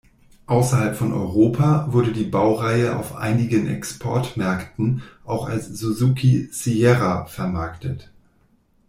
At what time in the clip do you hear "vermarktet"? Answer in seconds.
7.27-8.09